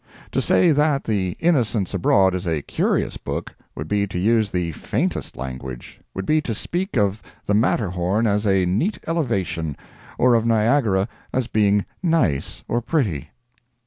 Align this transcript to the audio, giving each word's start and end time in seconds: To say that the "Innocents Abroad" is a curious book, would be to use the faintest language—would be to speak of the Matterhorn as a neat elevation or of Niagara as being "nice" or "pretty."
To 0.31 0.41
say 0.41 0.71
that 0.71 1.03
the 1.03 1.37
"Innocents 1.39 1.93
Abroad" 1.93 2.33
is 2.33 2.47
a 2.47 2.63
curious 2.63 3.17
book, 3.17 3.53
would 3.75 3.87
be 3.87 4.07
to 4.07 4.17
use 4.17 4.49
the 4.49 4.71
faintest 4.71 5.37
language—would 5.37 6.25
be 6.25 6.41
to 6.41 6.55
speak 6.55 6.97
of 6.97 7.21
the 7.45 7.53
Matterhorn 7.53 8.25
as 8.25 8.47
a 8.47 8.65
neat 8.65 8.97
elevation 9.05 9.77
or 10.17 10.33
of 10.33 10.43
Niagara 10.43 11.07
as 11.31 11.45
being 11.45 11.85
"nice" 12.01 12.63
or 12.67 12.81
"pretty." 12.81 13.29